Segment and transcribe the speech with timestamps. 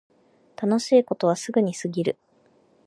[0.59, 2.17] 楽しいことはすぐに過ぎる